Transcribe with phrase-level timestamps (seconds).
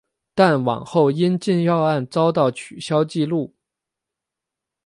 [0.33, 3.53] 但往后因禁药案遭到取消记录。